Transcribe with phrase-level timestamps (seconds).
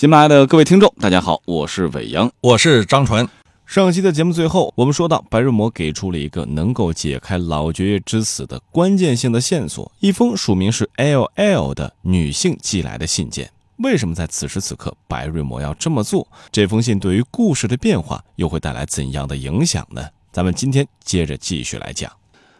[0.00, 3.28] 喜马拉雅的各位听众，大家好，我是伟阳，我是张纯。
[3.66, 13.52] 上期的节目最后，我们说到白日魔给出了一个能够解开老爵爷之死的关键性的线索，一封署名是 L L 的女性寄来的信件。
[13.76, 16.26] 为什么在此时此刻白瑞魔要这么做？
[16.50, 20.02] 这封信对于故事的变化又会带来怎样的影响呢？
[20.32, 22.10] 咱们今天接着继续来讲。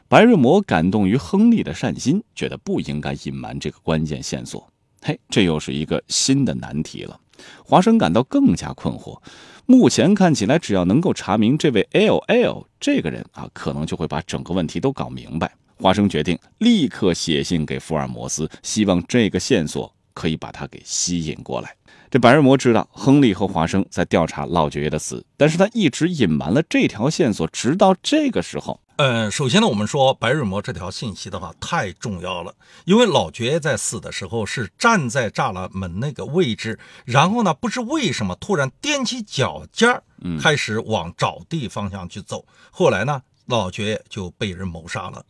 [0.09, 4.69] 白瑞魔感动于亨利的善心，觉得不应该隐瞒这个关键线索。
[5.03, 7.19] 嘿，这又是一个新的难题了。
[7.65, 9.19] 华生感到更加困惑。
[9.67, 15.53] 目前看起来，只要能够查明这位 L L 这个人啊，可能就会把整个问题都搞明白。
[15.77, 21.75] 华生决定立刻写信给福尔摩斯，希望这个线索可以把他给吸引过来。
[22.11, 28.81] 这白日魔知道亨利和华生在调查老爵爷的死，但是他一直隐瞒了这条线索，直到这个时候。
[29.03, 40.03] 嗯，首先呢，我们说白日魔这条信息的话太重要了，因为老爵爷在死的时候是站在栅栏门那个位置，然后呢，不知为什么突然踮起脚尖儿，
[40.39, 42.45] 开始往找地方向去走。
[42.71, 45.25] 后来呢，老爵爷就被人谋杀了。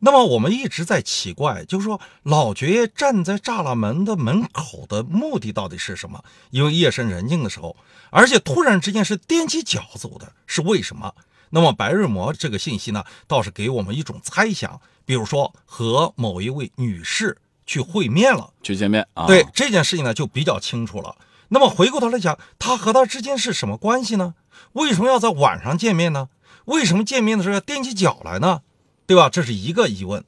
[0.00, 6.20] 那么我们一直在奇怪，就是说老爵爷站在栅栏门的门口的目的到底是什么？
[6.50, 7.76] 因为夜深人静的时候，
[8.10, 11.14] 而且突然之间是踮起脚走的，是为什么？
[11.54, 19.28] 那么白日魔这个信息呢，倒是给我们一种猜想，比如说和某一位女士去会面了，去见面啊。
[19.28, 21.16] 对这件事情呢，就比较清楚了。
[21.50, 24.34] 那么回过头来讲，他和他之间是什么关系呢？
[24.72, 26.28] 为什么要在晚上见面呢？
[26.64, 28.62] 为什么见面的时候要踮起脚来呢？
[29.06, 29.28] 对吧？
[29.28, 30.24] 这是一个疑问。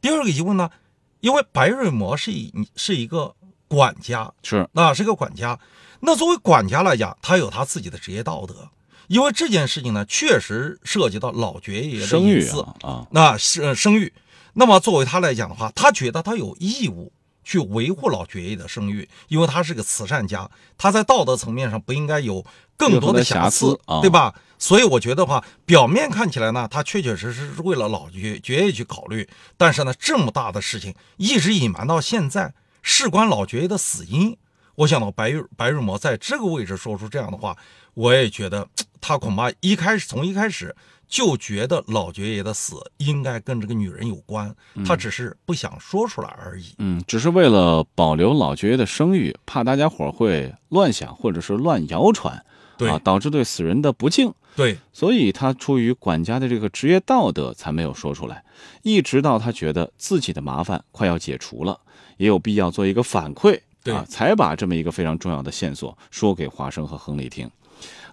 [0.00, 0.70] 第二个疑问呢，
[1.18, 3.34] 因为白瑞魔是一是一个
[3.66, 5.58] 管家，是那是个管家。
[5.98, 8.70] 那作为管家来讲，他有他自己的职业道德。
[9.08, 14.12] 因为这件事情呢，确实涉及到老爵爷的隐私啊，那是声誉。
[14.54, 17.12] 那么作为他来讲的话，他觉得他有义务
[17.44, 22.44] 去维护老爵爷的声誉，因为他是个慈善家，他在道德层面上不应该有
[22.76, 24.34] 更多的瑕疵，对吧？
[24.58, 32.52] 所以我觉得话，表面看起来呢，他确确实实是为了老爵爵爷去考虑，但是呢，这么大的事情一直隐瞒到现在，
[32.82, 34.36] 事关老爵爷的死因。
[34.74, 37.56] 我想到白玉白日魔在这个位置说出这样的话，
[37.94, 38.68] 我也觉得。
[39.00, 40.74] 他恐怕一开始从一开始
[41.08, 44.54] 就觉得老爵爷的死应该跟这个女人有关，
[44.84, 46.74] 他只是不想说出来而已。
[46.78, 52.44] 嗯，只是为了保留老爵爷的声誉，怕大家伙会乱想或者是乱谣传，
[52.80, 54.32] 啊，导致对死人的不敬。
[54.54, 58.44] 对，所以他出于管家的这个职业道德才没有说出来。
[58.82, 61.78] 一直到他觉得自己的麻烦快要解除了，
[62.16, 67.48] 也有必要做一个反馈，啊，才把这么一个非常重要的线索说给华生和亨利听。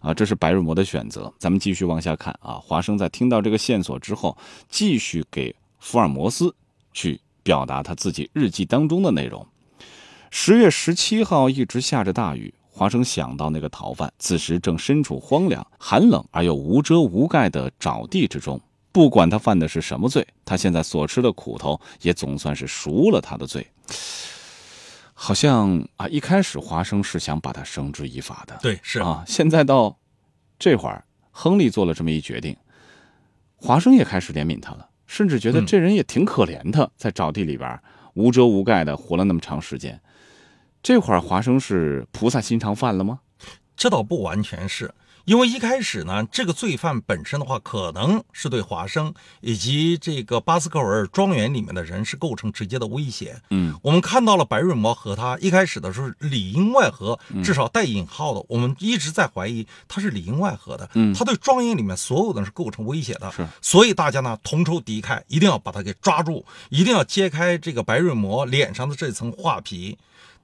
[0.05, 1.33] 啊，这是白日魔的选择。
[1.39, 2.61] 咱们继续往下看啊。
[2.63, 4.37] 华生在听到这个线索之后，
[4.69, 6.53] 继续给福尔摩斯
[6.93, 9.43] 去表达他自己日记当中的内容。
[10.29, 18.61] 十月十七号一直下着大雨，华生想到那个逃犯此时正身处荒凉、寒冷而又无遮无盖的沼地之中。
[18.91, 23.65] 不管他犯的是什么罪，他现在所吃的苦头也总算是赎了他的罪。
[25.17, 29.23] 好像啊，一开始华生是想把他绳之以法的，对，是啊。
[29.25, 29.97] 现在到
[30.59, 32.55] 这会儿，亨利做了这么一决定，
[33.55, 37.79] 华生也开始怜悯他了，甚至觉得这人也挺可怜的，在沼地里边
[38.13, 39.99] 无遮无盖的活了那么长时间。
[40.83, 43.21] 这会儿华生是菩萨心肠犯了吗？
[43.77, 44.93] 这倒不完全是。
[45.25, 53.35] 因为一开始呢，这个罪犯本身的话，可能是对华生以及这个巴斯克维尔庄园里面的人是构成直接的威胁。
[53.49, 60.87] 嗯，我们看到了白瑞摩和他一开始的时候里应外合，至少带引号的，我们一直在怀疑他是里应外合的。
[60.93, 63.31] 嗯，他对庄园里面所有的人是构成威胁的。
[63.31, 69.97] 是，所以大家呢同仇敌忾，一定要把他给抓住，一定要揭开这个白瑞摩脸上的这层画皮。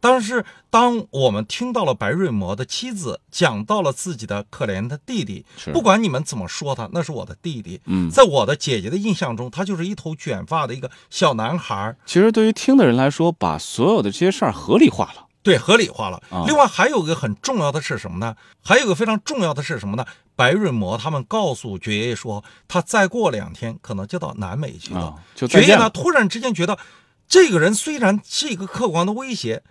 [0.04, 7.80] 但是，当我们听到了白瑞摩的妻子讲到了自己的可怜的弟弟，不管你们怎么说他，那是我的弟弟。
[7.86, 11.96] 嗯，在我的姐姐的印象中，他就是一头卷发的一个小男孩。
[12.08, 15.28] 其实，对于听的人来说，把所有的这些事儿合理化了。
[15.44, 16.22] 对，合理化了。
[16.48, 18.36] 另外，还有一个很重要的是什么呢？
[18.64, 20.04] 还有一个非常重要的是什么呢？
[20.36, 25.16] 白瑞摩他们告诉爵爷说，他再过两天可能就到南美去了。
[25.36, 26.80] 爵爷呢，突然之间觉得，
[27.28, 29.62] 这个人虽然是一个客观的威胁。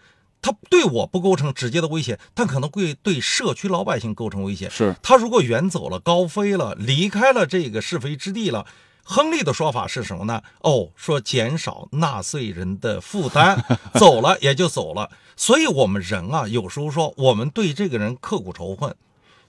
[0.43, 4.71] 他对我不构成直接的威胁，但可能会对社区老百姓构成威胁。
[4.71, 8.65] 是他如果远走了、高飞了、离开了这个是非之地了，
[9.05, 10.43] 亨利的说法是什么呢？
[10.61, 13.63] 哦，说减少纳税人的负担，
[14.01, 15.11] 走了也就走了。
[15.37, 18.95] 所以，我们人啊，有时候说我们对这个人刻骨仇恨，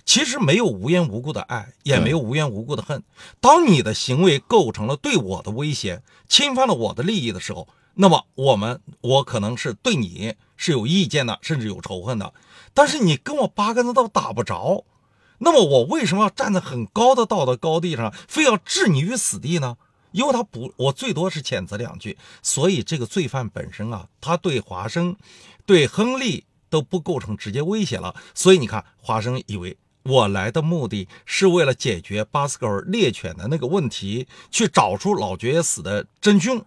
[0.06, 3.04] 其实没有无缘无故的爱，也没有无缘无故的恨。
[3.40, 7.68] 当你的行为构成了对我的威胁，侵犯了我的利益的时候。
[7.96, 12.34] 那么我们，我可能是对你是有意见的，甚至有仇恨的。
[12.74, 14.86] 但是你跟我八竿子都打不着，
[15.40, 19.78] 那么我为什么要站在很高的道德高地上，非要置你于死地呢？
[20.12, 25.16] 因为他不，我最多是谴责两句，所以这个罪犯本身啊，他对华生、
[25.66, 28.16] 对亨利都不构成直接威胁了。
[28.34, 36.66] 所以你看，华生以为我来的目的是为了解决巴斯克尔猎犬的那个问题，去找出老爵爷死的真凶。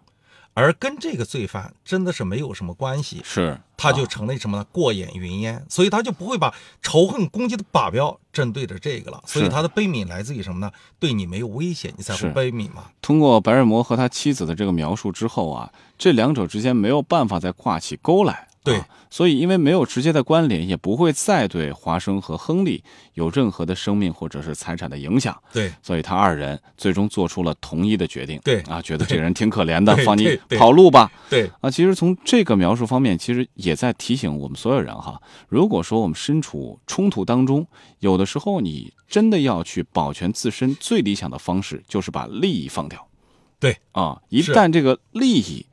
[0.55, 4.65] 而跟这个罪犯真的是没有什么关系，是他就成了什么呢？
[4.73, 9.23] 过眼云烟，所以他就不会把仇恨攻击的靶标针对着这个了。
[9.27, 10.71] 所以他的悲悯来自于什么呢？
[10.99, 12.85] 对你没有威胁，你才会悲悯嘛。
[13.03, 18.49] 通过白日魔和他妻子的这个描述之后啊，这两者之间没有办法再挂起钩来。
[18.65, 22.83] 对，所以因为没有直接的关联，也不会再对华生和亨利
[23.13, 25.39] 有任何的生命或者是财产的影响。
[25.53, 28.41] 对，所以他二人最终做出了同一的决定。
[28.43, 31.13] 对啊，觉得这人挺可怜的，放你跑路吧。
[31.29, 37.67] 对啊，其实从这个描述方面，其实也在提醒我们所有人哈，如果说我们身处冲突当中，
[37.99, 43.07] 有的时候你真的要去保全自身，最理想的方式就是把利益放掉。
[43.61, 45.67] 对啊，一旦这个利益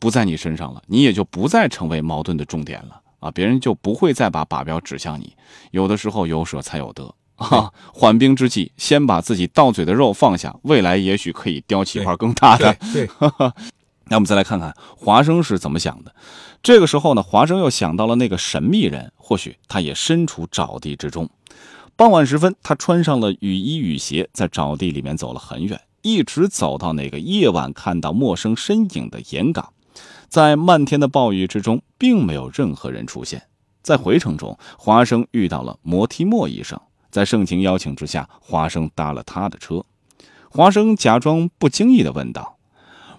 [0.00, 5.36] 不在你身上了，你也就不再成为矛盾的重点了啊，别人就不会再把靶标指向你。
[5.70, 12.74] 有的时候有舍才有得啊， 缓兵之计，先把自己到嘴的肉放下，未来也许可以叼起一块更大的。
[12.92, 13.10] 对对，
[14.08, 16.14] 那我们再来看看华生是怎么想的。
[16.62, 21.28] 这个时候呢，华生又想到了那个神秘人，或许他也身处沼地之中。
[21.96, 29.72] 傍晚时分，他穿上了雨衣雨鞋，在沼地里面走了很远，一直走到那个夜晚看到陌生身影的岩岗。
[30.30, 33.42] 在漫天的暴雨之中，并没有任何人出现。
[33.82, 36.80] 在回程中，华生遇到了摩提莫医生，
[37.10, 39.84] 在盛情邀请之下，华生搭了他的车。
[40.48, 42.58] 华生假装不经意地问道。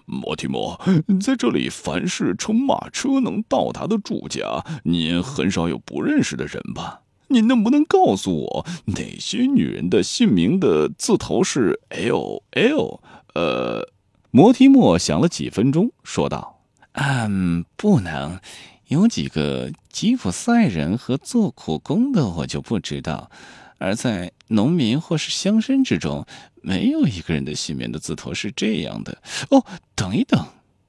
[0.05, 0.79] 摩提莫，
[1.21, 7.01] 在这里，凡是乘马车能到达的住家，您很少有不认识的人吧？
[7.27, 13.01] 您能不能告诉我，哪些女人的姓名的字头是 L L？
[13.33, 13.89] 呃，
[14.31, 16.60] 摩提莫想了几分钟，说道
[16.93, 18.39] ：“嗯，不能。
[18.87, 23.31] 有几个吉普赛人和做苦工的，我就不知道。
[23.77, 26.25] 而在农民或是乡绅之中。”
[26.63, 29.17] 没有一个人的姓名的字头是这样的
[29.49, 29.65] 哦。
[29.95, 30.45] 等一等，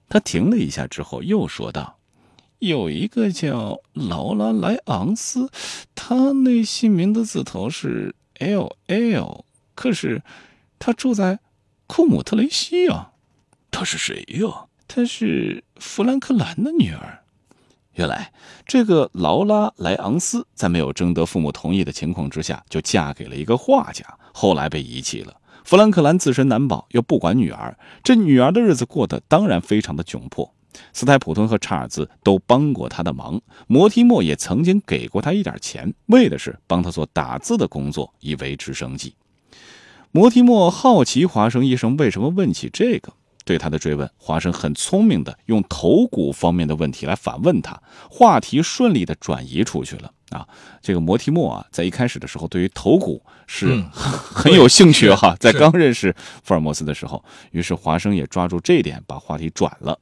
[0.07, 1.99] 他停了一下之后又说道
[2.61, 5.51] ：“有一个叫劳拉莱昂斯，
[5.95, 10.23] 他那姓名的字头是 L L，可是
[10.79, 11.39] 他住在
[11.87, 13.13] 库姆特雷西啊。
[13.71, 14.67] 他是谁呀？
[14.95, 17.21] 她是弗兰克兰的女儿。
[17.95, 18.31] 原来
[18.67, 24.05] 这个劳拉莱昂斯在没有征得父母同意的情况之下，就嫁给了一个画家，
[24.35, 25.35] 后来被遗弃了。”
[25.65, 30.53] 弗兰克兰自身难保，又不管女儿，这女儿的日子过得当然非常的窘迫。
[30.93, 39.15] 斯泰普顿和查尔兹都帮过他的忙，摩提莫也曾经给过他一点钱，为的是帮他做打字的工作，以维持生计。
[40.11, 47.81] 摩提莫好奇华生医生为什么问起这个，对他的追问，华生很聪明的用头骨方面的问题来反问他，
[48.11, 50.13] 话题顺利的转移出去了。
[50.31, 50.49] 啊，
[50.81, 55.37] 这个摩提莫啊，在一开始的时候，对于头骨是 很有兴趣哈。
[55.39, 59.99] 在刚认识福尔摩斯的时候，于是华生也抓住这点，把话题转了。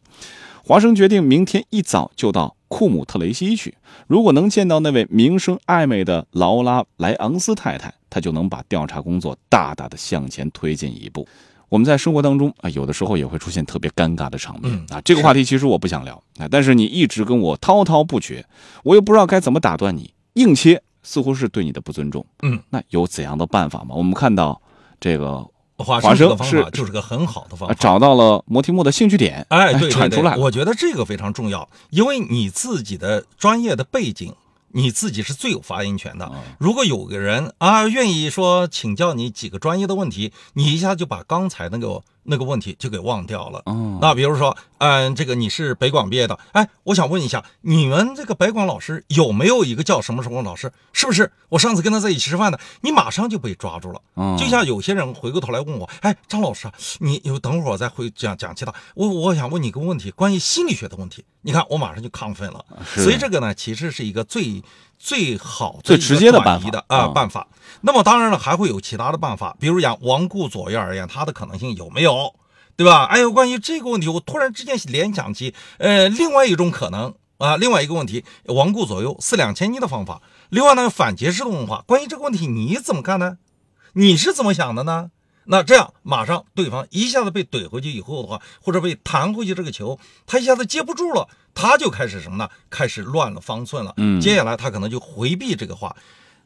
[0.63, 3.77] 华生决定明天一早就到库姆特雷西去，
[4.07, 11.27] 如果能见到那位名声暧昧的劳拉莱昂斯太太，他就能把调查工作大大的向前推进一步。
[11.71, 15.01] 我们在生活当中啊，有的时候也会出现特别尴尬的场面啊。
[15.03, 18.45] 这个话题其实我不想聊啊，但是你一直跟我滔滔不绝，
[18.83, 20.13] 我又不知道该怎么打断你。
[20.35, 23.95] 硬切似乎是对你的不尊重，嗯，那有怎样的办法吗？
[23.95, 24.61] 我们看到
[25.01, 25.45] 这个
[25.77, 30.37] 华生的方法就是个很好的方法，找到了摩提莫的兴趣点，哎，对，传出来。
[30.37, 34.35] 我觉得这个非常重要，因为你自己的专业的背景，
[34.73, 36.31] 你自己是最有发言权的。
[36.59, 42.03] 如果有个人啊愿意说请教你几个专业的问题，你一下就把刚才那个。
[42.31, 43.61] 那个问题就给忘掉了。
[43.67, 50.73] 嗯，那比如说，嗯，这个你是北广毕业的，哎，我想问一下，你们这个北广老师有没有一个叫什么什么老师？
[50.93, 51.31] 是不是？
[51.49, 54.01] 我上次跟他在一起吃饭的，你马上就被抓住了。
[54.15, 58.73] 嗯，就像有些人回过头来问我，哎，张老师啊，你有等会儿我再回讲讲其他。
[58.95, 61.25] 我我想问你个问题，关于心理学的问题。
[61.43, 62.65] 你看，我马上就亢奋了。
[62.95, 64.63] 所以这个呢，其实是一个最
[65.01, 67.49] 最好最直接的办法啊办法。
[67.81, 72.35] 那么当然了，还会有其他的办法，比如讲罔顾左右而言，它的可能性有没有？
[72.77, 73.05] 对吧？
[73.05, 80.21] 哎呦，关于这个问题，我突然之间联想起，呃，另外一种可能啊，另外一个问题，罔顾左右，四两千斤的方法。
[80.51, 83.39] 另外呢，反结式的问话，关于这个问题你怎么看呢？
[83.95, 85.11] 你是怎么想的呢？
[85.53, 92.49] 那这样马上对方一下子被怼回去以后的话，或者被弹回去这个球，他一下子接不住了，他就开始什么呢？
[92.71, 93.93] 开始乱了方寸了。
[93.97, 95.97] 嗯接下来他可能就回避这个话，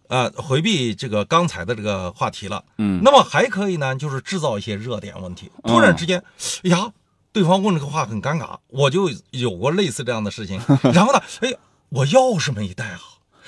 [0.09, 2.65] 呃，回避这个刚才的这个话题了。
[2.79, 5.51] 嗯那么还可以呢，就是制造一些热点问题。
[5.65, 6.25] 突然之间，
[6.63, 6.91] 哎呀，
[7.31, 10.59] 对方问这个话很尴尬，我就有过类似这样的事情。
[10.95, 11.53] 然后呢，哎，
[11.91, 13.01] 我钥匙没带啊。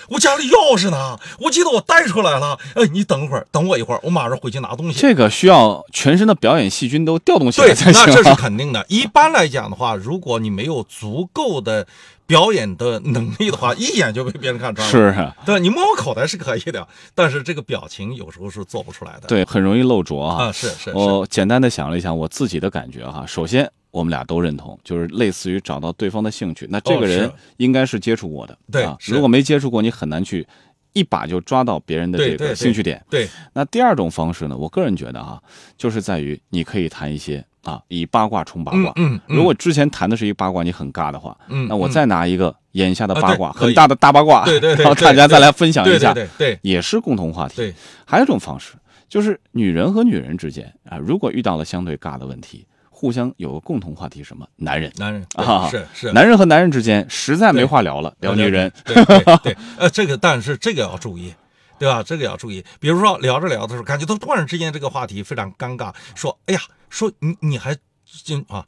[0.08, 1.18] 我家里钥匙呢？
[1.40, 2.58] 我记得我带出来了。
[2.74, 4.98] 哎，你等会儿，等我一会儿，我马上回去拿东西。
[5.00, 8.04] 这个需要全身的表演细菌都调动起来对，才行、啊。
[8.06, 8.84] 那这是肯定的。
[8.88, 11.86] 一般来讲的话，如果你没有足够的
[12.26, 14.90] 表演的能力的话， 一眼就被别人看穿了。
[14.90, 19.28] 是啊，对，你摸摸口袋是可以的，但是这个表情有时候是做不出来的。
[19.28, 20.46] 对，很容易露拙啊。
[20.46, 30.46] 啊，是是是，我简单的想了一想我自己的感觉哈，首先我们俩都认同，就是类似于找到对方的兴趣，那这个人应该是接触过的，对啊，如果没接触过，你很难去
[30.92, 33.02] 一把就抓到别人的这个兴趣点。
[33.08, 35.42] 对，那第二种方式呢，我个人觉得哈，
[35.78, 38.92] 就是在于你可以谈一些啊，以八卦冲八卦。
[38.96, 41.34] 嗯嗯如果之前谈的是一个八卦，你很尬的话，
[41.66, 46.58] 那我再拿一个眼下的啊八卦，很大的大八卦，对对对然后大家再来分享一下，对对对。
[46.60, 47.56] 也是共同话题。
[47.56, 47.74] 对，
[48.04, 48.74] 还有一种方式，
[49.08, 52.66] 就是女人和女人之间啊，如果遇到了相对尬的问题，
[52.98, 54.48] 互相有个共同话题，什么？
[54.56, 54.90] 男人。
[54.96, 58.72] 男人啊是是男人和男人之间实在没话聊了，聊女人。
[58.86, 61.34] 对对对， 呃，这个但是这个要注意。
[61.78, 62.02] 对吧？
[62.02, 62.64] 这个要注意。
[62.80, 67.76] 比如说聊着聊的时候，感觉到突然之间这个话题非常尴尬，说：“哎呀，说你你还
[68.24, 68.64] 进啊？”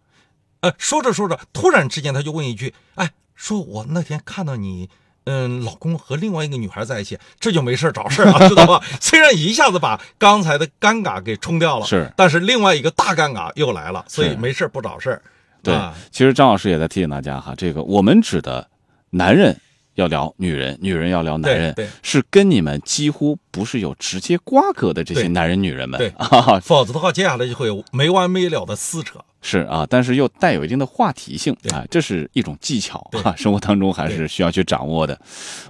[0.60, 4.90] 呃，说着说着，突然之间他就问一句：“哎，说我那天看到你，
[5.28, 8.82] 嗯，老公和另外一个女孩在一起，这就没事找事了， 知道吧？
[9.00, 15.22] 虽然一下子把刚才的尴尬给冲掉了，是但是另外一个大尴尬又来了，所以没事不找事儿。
[15.62, 18.66] 对啊，其实张老师也在提醒大家哈，这个我们指的
[19.10, 19.54] 男人
[19.96, 25.98] 要聊女人，女人要聊男人对对，是跟你们几乎不是有直接瓜葛的这些男人女人们。
[25.98, 29.18] 对啊，否则的话，接下来就会有没完没了的撕扯。
[29.40, 35.18] 是啊，但是又带有一定的话题性啊，这是一种技巧对啊，生活当中还是需要去掌握的。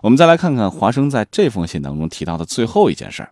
[0.02, 3.30] 我们再来看看华生在这封信当中提到的最后一件事儿。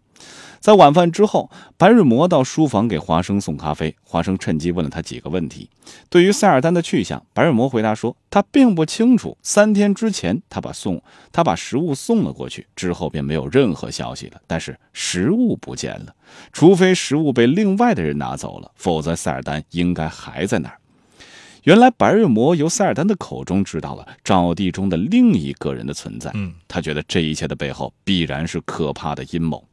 [0.66, 3.94] 在晚饭之后，白日魔到书房给华生送咖啡。
[4.02, 5.70] 华生趁机问了他几个问题。
[6.11, 9.38] 对于塞尔丹的去向，白日魔回答说他并不清楚。
[9.44, 14.40] 三天之前，他把送他把食物送了过去，之后便没有任何消息了。
[14.49, 16.12] 但是食物不见了，
[16.52, 20.76] 除非食物被另外的人拿走了，否则塞尔丹应该还在那儿。
[21.62, 26.32] 原来白日魔由塞尔丹的口中知道了沼地中的另一个人的存在。
[26.35, 29.64] 嗯，他觉得这一切的背后必然是可怕的阴谋。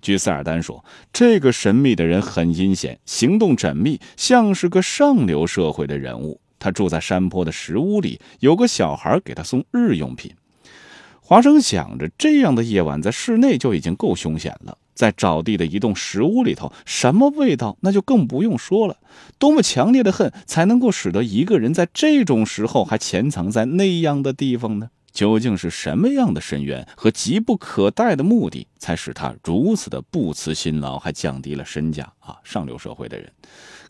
[0.00, 6.40] 据塞尔丹说，这个神秘的人很阴险，行动缜密，像是个上流社会的人物。
[6.58, 10.32] 他住在山坡的石屋里，有个小孩给他送日用品。
[11.20, 18.96] 华生想着，这样的夜晚在室内就已经够凶险了，在沼地的一栋石屋里头，什么味道那就更不用说了。
[19.38, 24.90] 多么强烈的恨才能够使得一个人在这种时候还潜藏在那样的地方呢？
[25.12, 32.38] 究竟是什么样的深渊和急不可待的目的，才使他如此的不辞辛劳，还降低了身价啊？
[32.42, 33.30] 上流社会的人，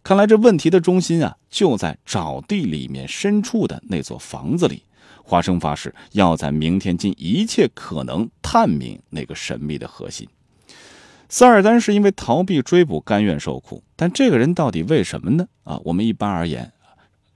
[0.03, 4.83] 看来这问题的中心啊，就在沼地里面深处的那座房子里。
[5.25, 10.29] 华生发誓要在明天尽一切可能探明那个神秘的核心。
[11.29, 15.47] 塞尔丹是因为逃避追捕，甘愿受苦，但这个人到底为什么呢？
[15.63, 16.73] 啊，我们一般而言，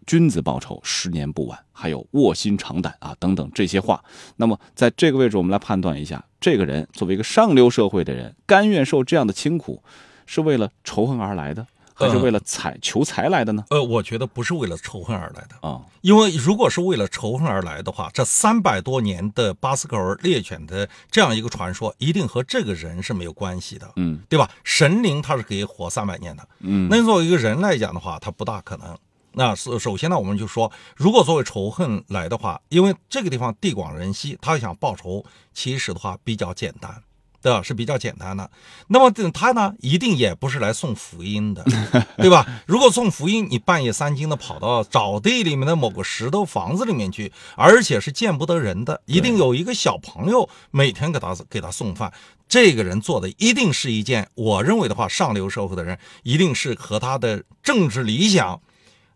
[0.07, 4.03] 君子报仇，十年不晚，还有卧薪尝胆啊等等这些话。
[4.37, 9.83] 那么在这个位置，我们来判断一下，这个人作为一个上流社会的人，甘愿受这样的清苦，
[10.25, 13.65] 是为了仇恨而来的，还是为了财求财来的呢？
[13.71, 24.49] 呃，我觉得不是为了仇恨而来的，啊、因为如果是为了仇恨而来的话，这三百多年的巴斯克尔猎犬的这样一个传说，一定和这个人是没有关系的，嗯对吧？
[24.63, 28.97] 神灵他是可以活三百年的，嗯，那作为一个人来讲的话，他不大可能。
[29.39, 37.03] 那首首先呢，我们就说，如果作为仇恨来的话，因为这个地方地广人稀，他想报仇，其实的话比较简单，
[37.43, 37.61] 对吧？
[37.61, 38.51] 是比较简单的。
[38.87, 41.63] 那么他呢，一定也不是来送福音的，
[42.17, 42.47] 对吧？
[42.67, 52.11] 如果送福音，你半夜三更的跑到沼地里面的某个石头房子里面去，而且是见不得人的，一定有一个小朋友每天给他给他送饭。
[52.49, 58.59] 这个人做的一定是一件，我认为的话，上流社会的人一定是和他的政治理想。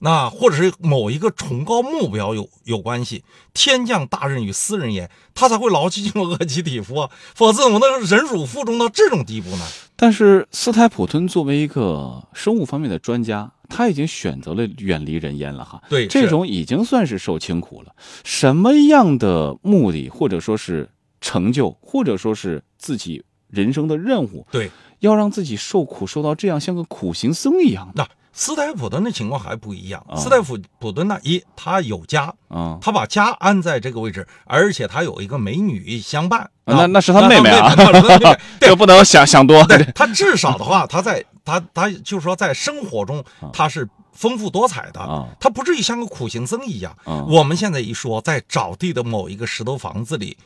[0.01, 3.23] 那或者是某一个崇高目标有有关系，
[3.55, 9.67] 天降大任于斯人也，他才会劳其筋骨饿其体肤啊， 否则怎么能忍辱负重到这种地步呢？
[9.97, 15.83] 但是斯泰普吞作为一个生物方面的专家，他已经选择了远离人烟了哈。
[15.91, 17.95] 对这种已经算是受清苦了。
[18.25, 20.89] 什么样的目的，或者说是
[21.21, 28.03] 成就，或者说是自己人生的任务，对，要让自己受苦受到这样，像个苦行僧一样的。
[28.03, 30.05] 那斯泰普顿的情况还不一样。
[30.09, 36.41] 啊斯泰普普顿呢，一他有家，啊，他把家安在这个位置，而且他有一个美女相伴。
[36.65, 39.65] 啊那那是他妹妹啊那是他妹妹对这不能想想多。
[39.65, 46.97] 对他至少的话，他在他他就是说在生活中他是丰富多彩的，啊他不至于像个苦行僧一样。
[47.05, 50.37] 啊我们现在一说在沼地的某一个石头房子里，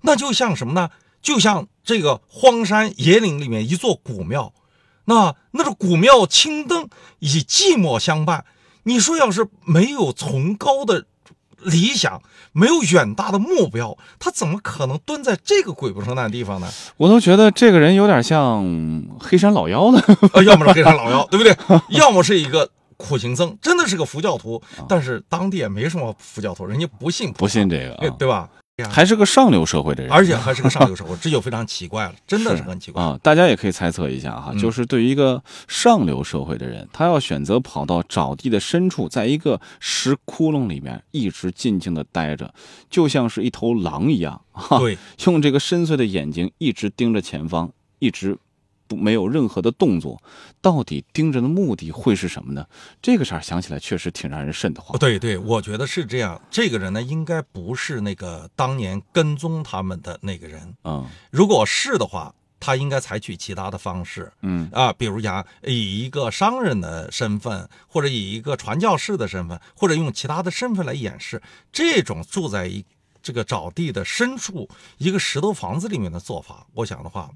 [0.00, 0.90] 那就像什么呢？
[1.20, 4.52] 就像这个荒山野岭里面一座古庙，
[5.08, 6.86] 那那是古庙青灯
[7.18, 8.44] 以寂寞相伴。
[8.84, 11.04] 你说要是没有崇高的
[11.62, 12.22] 理想，
[12.52, 16.68] 没有远大的目标，他怎么可能蹲在这个鬼不生蛋的地方呢？
[16.96, 18.64] 我都觉得这个人有点像
[19.18, 20.00] 黑山老妖呢。
[20.32, 21.54] 呃， 要么是黑山老妖，对不对？
[21.98, 28.48] 要么是一个苦行僧，真的是个佛教徒，但是当地也没什么佛教徒，人家不信不信这个啊，对吧？
[28.86, 33.02] 还是个上流社会的人，而且还是个上流社会，这就非常奇怪了，真的是很奇怪。
[33.02, 34.58] 啊，大家也可以猜测一下哈，嗯。
[34.58, 42.52] 就是对于一个上流社会的人，他要选择跑到沼地的深处，在一个石窟窿里面一直静静的待着，
[42.88, 48.36] 就像是一头狼一样，哈，对，用这个深邃的眼睛一直盯着前方，一直
[48.88, 50.20] 不没有任何的动作，
[50.60, 52.66] 到底盯着的目的会是什么呢？
[53.00, 54.98] 这个事儿想起来确实挺让人瘆得慌。
[54.98, 56.40] 对对，我觉得是这样。
[56.50, 60.74] 这个人呢，应该不是那个当年跟踪他们的那个人。
[60.84, 71.40] 嗯如果是的话，他应该采取其他的方式嗯啊，比如讲以一个商人的身份，或者以一个传教士的身份，或者用其他的身份来掩饰。
[71.70, 72.84] 这种住在一
[73.22, 77.30] 这个沼地的深处一个石头房子里面的做法，我想的话。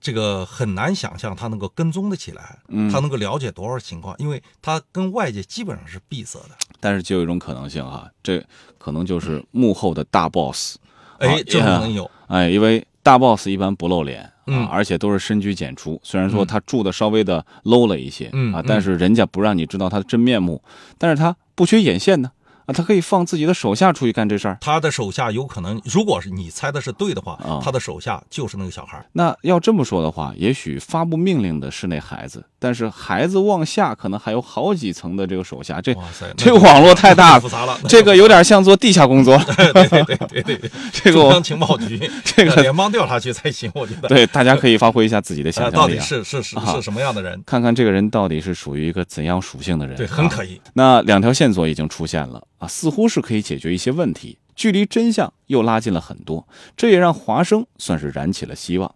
[0.00, 6.50] 这个很难想象他能够跟踪的起来，嗯他能够了解多少情况，因为他跟外界基本上是闭塞的。
[6.80, 8.44] 但是就有一种可能性哈，这
[8.78, 10.76] 可能就是幕后的大 boss。
[11.18, 14.30] 哎啊，这可能有，哎，因为大 boss 一般不露脸
[14.70, 16.00] 而且都是深居简出。
[16.04, 20.62] 虽然说嗯他住的稍微的 low 了一些啊，但是人家不让你知道他的真面目，
[20.96, 22.30] 但是他不缺眼线呢
[22.68, 24.58] 啊，他可以放自己的手下出去干这事儿。
[24.60, 29.06] 他的手下有可能，如果是你猜的是对的话，啊他的手下就是那个小孩儿。
[29.12, 39.38] 那要这么说的话，也许发布命令的是那孩子，但是孩子往下可能还有好几层的这个手下，这哇塞，这个网络太大了复，杂了，这个有点像做地下工作。
[39.56, 44.08] 对对对对对对，这个我中央情报局 这个联邦调查局才行，我觉得。
[44.08, 47.42] 对大家可以发挥一下自己的想呃，到底象力啊，是是是啊是什么样的人？
[47.46, 49.96] 看看这个人到底是属于一个怎样属性的人。
[49.96, 50.60] 对，很啊可疑。
[50.74, 58.94] 那两条线索已经出现了啊，似乎是可以解决一些问题，距离真相又拉近了很多，这也让华生算是燃起了希望。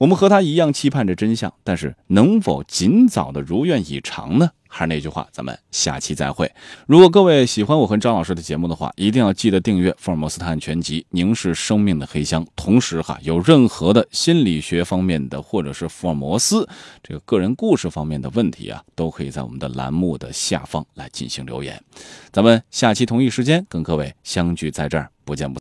[0.00, 4.48] 我们和他一样期盼着真相，但是能否尽早的如愿以偿呢？
[4.66, 6.50] 还是那句话，咱们下期再会。
[6.86, 12.46] 如果各位喜欢我和张老师的节目的话，一定要记得订阅《福尔摩斯探案全集》，凝视生命的黑箱。
[12.56, 16.66] 同时哈，有任何的心理学方面的，或者是福尔摩斯
[17.02, 21.78] 这个个人故事方面的问题啊，都可以在我们的栏目的下方来进行留言。
[22.32, 25.58] 咱们下期同一时间跟各位相聚在这儿，不见不。